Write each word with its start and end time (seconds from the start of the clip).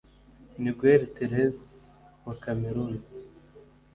Neguel 0.61 1.01
Therese 1.15 1.65
wa 2.25 2.33
Cameroun 2.43 2.95